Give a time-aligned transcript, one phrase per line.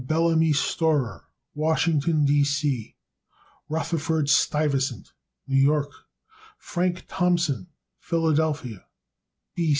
[0.07, 2.43] Bellamy Storer, Washington, D.
[2.43, 2.95] C.
[3.69, 5.13] Rutherfurd Stuyvesant,
[5.47, 5.91] New York.
[6.57, 7.67] Frank Thompson,
[7.99, 8.83] Philadelphia,
[9.55, 9.63] Pa.